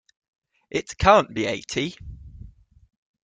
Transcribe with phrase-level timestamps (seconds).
[0.71, 1.95] It can't be eighty.